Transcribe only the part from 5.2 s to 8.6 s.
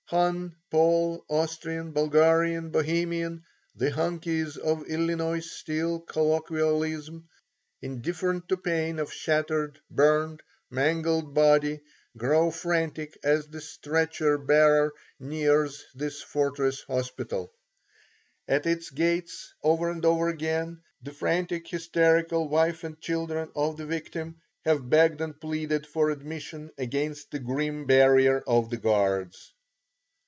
Steel colloquialism indifferent to